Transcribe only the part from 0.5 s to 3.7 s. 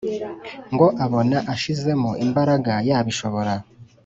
ngo abona ashizemo imbaraga yabishobora